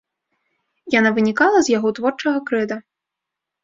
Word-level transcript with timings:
Яна 0.95 1.13
вынікала 1.19 1.57
з 1.69 1.75
яго 1.77 1.95
творчага 2.01 2.39
крэда. 2.51 2.83